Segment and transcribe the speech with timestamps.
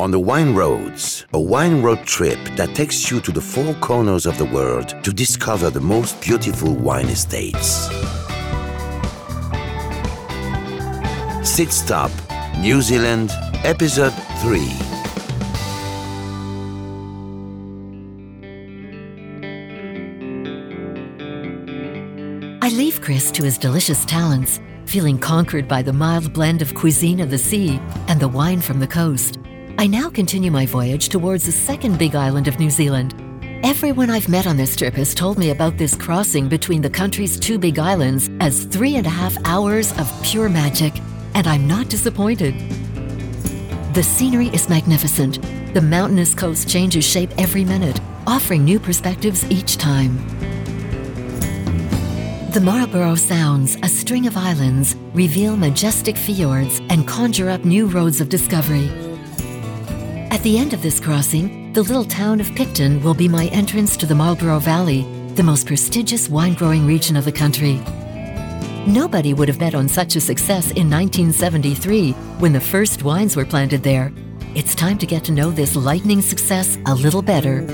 [0.00, 4.26] on the Wine Roads, a wine road trip that takes you to the four corners
[4.26, 7.88] of the world to discover the most beautiful wine estates.
[11.42, 12.12] Sit Stop,
[12.58, 13.30] New Zealand,
[13.64, 14.60] Episode 3.
[22.62, 27.18] I leave Chris to his delicious talents, feeling conquered by the mild blend of cuisine
[27.18, 29.38] of the sea and the wine from the coast.
[29.80, 33.14] I now continue my voyage towards the second big island of New Zealand.
[33.62, 37.38] Everyone I've met on this trip has told me about this crossing between the country's
[37.38, 40.92] two big islands as three and a half hours of pure magic,
[41.34, 42.56] and I'm not disappointed.
[43.94, 45.40] The scenery is magnificent.
[45.74, 50.16] The mountainous coast changes shape every minute, offering new perspectives each time.
[52.50, 58.20] The Marlborough Sounds, a string of islands, reveal majestic fjords and conjure up new roads
[58.20, 58.90] of discovery.
[60.30, 63.96] At the end of this crossing, the little town of Picton will be my entrance
[63.96, 65.02] to the Marlborough Valley,
[65.34, 67.80] the most prestigious wine growing region of the country.
[68.86, 73.46] Nobody would have bet on such a success in 1973 when the first wines were
[73.46, 74.12] planted there.
[74.54, 77.66] It's time to get to know this lightning success a little better.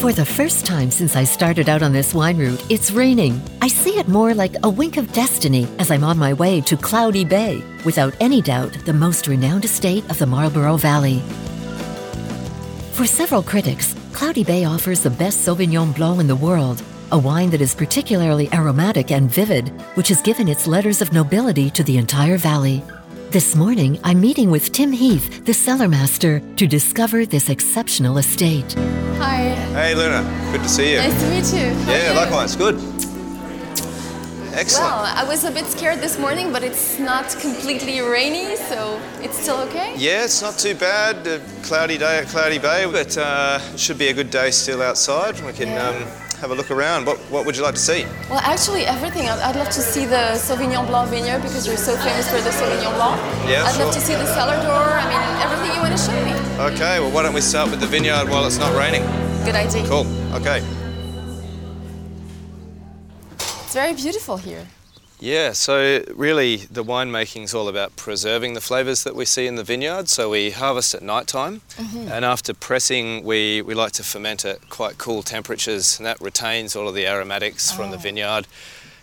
[0.00, 3.42] For the first time since I started out on this wine route, it's raining.
[3.62, 6.78] I see it more like a wink of destiny as I'm on my way to
[6.78, 11.20] Cloudy Bay, without any doubt the most renowned estate of the Marlborough Valley.
[12.92, 17.50] For several critics, Cloudy Bay offers the best Sauvignon Blanc in the world, a wine
[17.50, 21.98] that is particularly aromatic and vivid, which has given its letters of nobility to the
[21.98, 22.82] entire valley.
[23.28, 28.72] This morning, I'm meeting with Tim Heath, the cellar master, to discover this exceptional estate.
[29.18, 29.50] Hi.
[29.74, 30.96] Hey Luna, good to see you.
[30.96, 31.74] Nice to meet you.
[31.74, 32.16] How are yeah, you?
[32.16, 33.09] likewise, good.
[34.52, 34.90] Excellent.
[34.90, 39.38] Well, I was a bit scared this morning, but it's not completely rainy, so it's
[39.38, 39.94] still okay.
[39.96, 41.26] yeah, it's not too bad.
[41.26, 44.82] A cloudy day at Cloudy Bay, but uh, it should be a good day still
[44.82, 45.38] outside.
[45.46, 45.88] We can Yeah.
[45.88, 45.96] um,
[46.40, 47.06] have a look around.
[47.06, 48.04] What, what would you like to see?
[48.28, 49.28] Well, actually, everything.
[49.28, 52.50] I'd, I'd love to see the Sauvignon Blanc vineyard because you're so famous for the
[52.50, 53.20] Sauvignon Blanc.
[53.48, 54.82] Yeah, I'd love to see the cellar door.
[54.98, 56.74] I mean, everything you want to show me.
[56.74, 59.02] Okay, well, why don't we start with the vineyard while it's not raining?
[59.44, 59.86] Good idea.
[59.86, 60.60] Cool, okay.
[63.70, 64.66] It's very beautiful here.
[65.20, 69.54] Yeah, so really the winemaking is all about preserving the flavours that we see in
[69.54, 70.08] the vineyard.
[70.08, 74.68] So we harvest at night time, and after pressing, we, we like to ferment at
[74.70, 78.48] quite cool temperatures, and that retains all of the aromatics from the vineyard.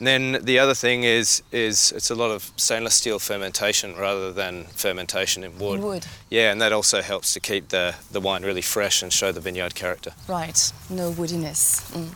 [0.00, 4.32] And then the other thing is is it's a lot of stainless steel fermentation rather
[4.32, 5.80] than fermentation in wood.
[5.80, 6.06] Wood.
[6.30, 9.40] Yeah, and that also helps to keep the, the wine really fresh and show the
[9.40, 10.14] vineyard character.
[10.26, 10.72] Right.
[10.90, 11.92] No woodiness.
[11.92, 12.10] Mm.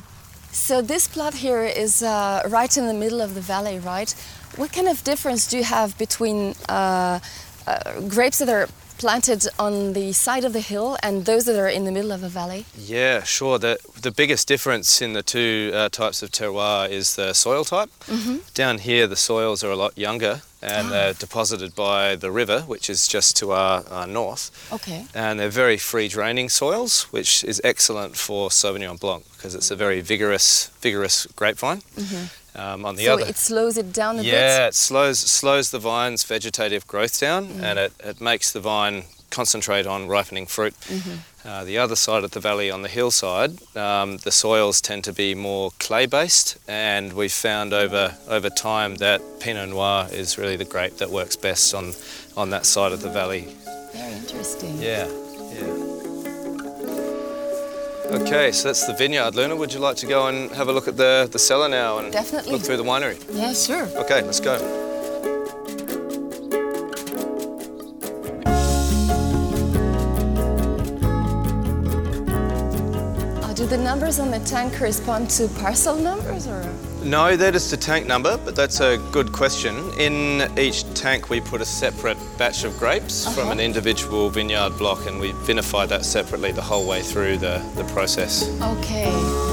[0.53, 4.15] So this plot here is uh, right in the middle of the valley, right?
[4.57, 7.21] What kind of difference do you have between uh,
[7.67, 8.69] uh, grapes that are
[9.03, 12.23] planted on the side of the hill and those that are in the middle of
[12.23, 12.65] a valley?
[12.79, 13.59] Yeah, sure.
[13.59, 17.91] The, the biggest difference in the two uh, types of terroir is the soil type.
[18.07, 18.37] Mm-hmm.
[18.55, 20.91] Down here, the soils are a lot younger and ah.
[20.91, 24.45] they're deposited by the river, which is just to our, our north.
[24.73, 25.07] Okay.
[25.13, 29.77] And they're very free draining soils, which is excellent for Sauvignon Blanc because it's a
[29.77, 31.81] very vigorous, vigorous grapevine.
[31.97, 32.27] Mm-hmm.
[32.55, 34.33] Um, on the so other, it slows it down a yeah, bit.
[34.33, 39.05] Yeah, it slows slows the vine's vegetative growth down, and it, it makes the vine
[39.31, 40.75] concentrate on ripening fruit.
[41.45, 45.13] Uh, the other side of the valley, on the hillside, um, the soils tend to
[45.13, 50.67] be more clay-based, and we've found over over time that Pinot Noir is really the
[50.67, 51.95] grape that works best on
[52.37, 53.49] on that side of the valley.
[53.93, 54.81] Very interesting.
[54.81, 55.09] Yeah,
[55.53, 56.02] yeah.
[58.13, 59.35] Okay, so that's the vineyard.
[59.35, 61.99] Luna, would you like to go and have a look at the, the cellar now
[61.99, 62.53] and Definitely.
[62.53, 63.17] look through the winery?
[63.33, 63.87] Yeah, sure.
[63.99, 64.57] Okay, let's go.
[73.43, 76.63] Uh, do the numbers on the tank correspond to parcel numbers or?
[77.05, 79.91] No, that is the tank number, but that's a good question.
[79.99, 83.41] In each tank, we put a separate batch of grapes uh-huh.
[83.41, 87.59] from an individual vineyard block, and we vinify that separately the whole way through the,
[87.75, 88.49] the process.
[88.63, 89.52] Okay.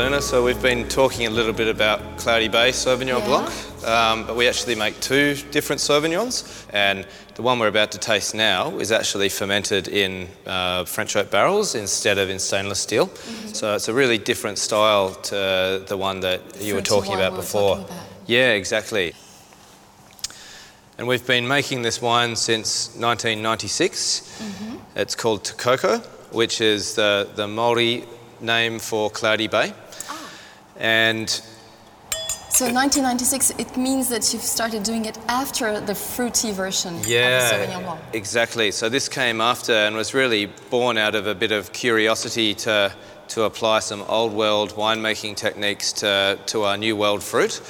[0.00, 3.26] Luna, so we've been talking a little bit about Cloudy Bay Sauvignon Yeah.
[3.26, 7.98] Blanc, um, but we actually make two different Sauvignons, and the one we're about to
[7.98, 13.08] taste now is actually fermented in uh, French oak barrels instead of in stainless steel.
[13.52, 17.76] So it's a really different style to the one that you were talking about before.
[17.76, 18.06] talking about.
[18.26, 19.12] Yeah, exactly.
[20.96, 24.40] And we've been making this wine since 1996.
[24.96, 25.98] It's called Te Koko,
[26.32, 28.06] which is the, the Maori
[28.40, 29.74] name for Cloudy Bay.
[30.80, 31.28] And
[32.48, 37.10] So 1996, it means that you've started doing it after the fruity version of the
[37.10, 38.00] Yeah, Sauvignon Blanc.
[38.12, 38.70] exactly.
[38.72, 42.92] So this came after and was really born out of a bit of curiosity to
[43.28, 47.62] to apply some old world winemaking techniques to, to our new world fruit.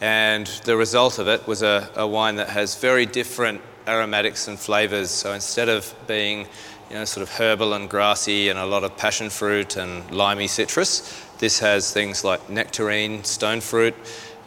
[0.00, 4.58] And the result of it was a, a wine that has very different aromatics and
[4.58, 5.10] flavors.
[5.10, 6.48] So instead of being
[6.90, 10.48] you know, sort of herbal and grassy and a lot of passion fruit and limey
[10.48, 13.94] citrus, this has things like nectarine, stone fruit,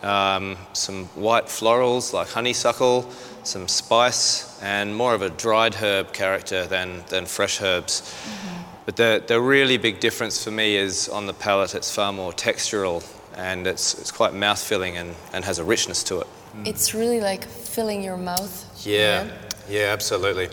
[0.03, 3.09] um, some white florals like honeysuckle,
[3.44, 8.15] some spice, and more of a dried herb character than, than fresh herbs.
[8.86, 12.31] But the, the really big difference for me is on the palate, it's far more
[12.31, 16.27] textural and it's, it's quite mouth filling and, and has a richness to it.
[16.65, 18.85] It's really like filling your mouth.
[18.85, 19.30] Yeah,
[19.69, 20.50] yeah, absolutely.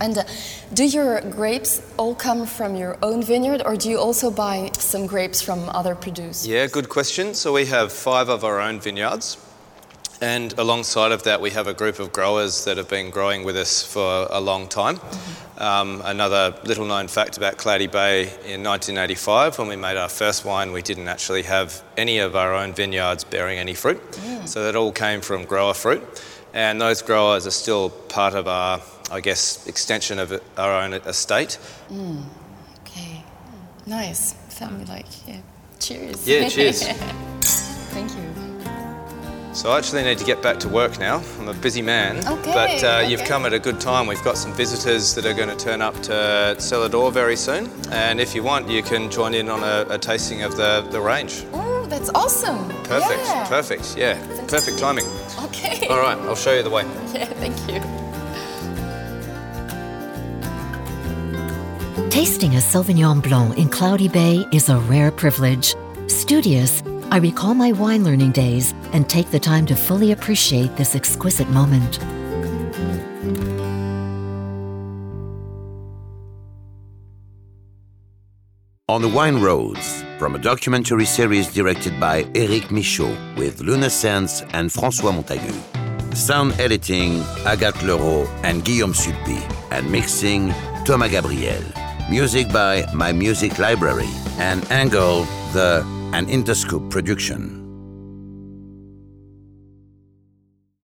[0.00, 0.24] And uh,
[0.72, 5.06] do your grapes all come from your own vineyard, or do you also buy some
[5.06, 6.46] grapes from other producers?
[6.46, 7.34] Yeah, good question.
[7.34, 9.36] So we have five of our own vineyards.
[10.22, 13.56] And alongside of that, we have a group of growers that have been growing with
[13.56, 15.00] us for a long time.
[15.56, 20.44] Um, another little known fact about Cloudy Bay in 1985, when we made our first
[20.44, 24.00] wine, we didn't actually have any of our own vineyards bearing any fruit.
[24.44, 26.02] So that all came from grower fruit.
[26.52, 28.80] And those growers are still part of our,
[29.10, 31.58] I guess, extension of our own estate.
[32.86, 33.22] Okay,
[33.86, 34.32] nice.
[34.48, 35.40] Family like, yeah.
[35.78, 36.26] Cheers.
[36.26, 36.82] Yeah, cheers.
[37.92, 38.20] Thank you.
[39.52, 41.22] So I actually need to get back to work now.
[41.38, 42.18] I'm a busy man.
[42.26, 44.06] Okay, But uh, you've come at a good time.
[44.06, 47.68] We've got some visitors that are going to turn up to cellar door very soon.
[47.90, 51.00] And if you want, you can join in on a, a tasting of the, the
[51.00, 51.44] range.
[51.52, 52.68] Oh, that's awesome.
[52.84, 53.48] Perfect, Yeah.
[53.48, 54.14] perfect, yeah.
[54.46, 55.04] Perfect timing.
[55.82, 55.88] Okay.
[55.94, 56.82] All right, I'll show you the way.
[57.14, 57.80] Yeah, thank you.
[62.10, 65.74] Tasting a Sauvignon Blanc in Cloudy Bay is a rare privilege.
[66.06, 70.94] Studious, I recall my wine learning days and take the time to fully appreciate this
[70.94, 71.98] exquisite moment.
[78.88, 84.42] On the Wine Roads, from a documentary series directed by Eric Michaud with Luna Sands
[84.52, 85.54] and François Montagu.
[86.14, 89.40] Sound editing, Agathe Leroux and Guillaume Sulpi,
[89.70, 90.52] and mixing,
[90.84, 91.62] Thomas Gabriel.
[92.10, 95.24] Music by My Music Library and Angle,
[95.54, 95.82] the
[96.12, 97.59] An Interscope production.